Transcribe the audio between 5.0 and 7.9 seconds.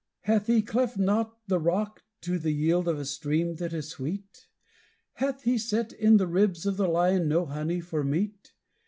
Hath he set in the ribs of the lion no honey